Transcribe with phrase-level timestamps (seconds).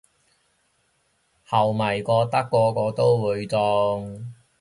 [1.45, 4.33] 後咪覺得個個都會中